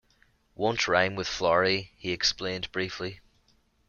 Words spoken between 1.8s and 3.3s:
he explained briefly.